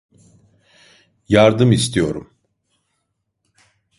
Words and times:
Yardım 1.29 1.71
istiyorum. 1.71 2.31